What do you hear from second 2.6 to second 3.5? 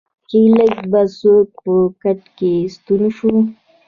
ستون شو.